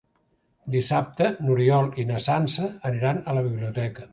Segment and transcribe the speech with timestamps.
[0.75, 4.09] Dissabte n'Oriol i na Sança aniran a la biblioteca.